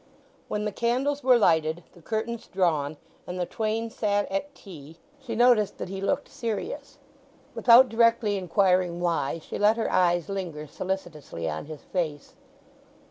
[0.47, 5.35] When the candles were lighted, the curtains drawn, and the twain sat at tea, she
[5.35, 6.97] noticed that he looked serious.
[7.53, 12.33] Without directly inquiring why she let her eyes linger solicitously on his face.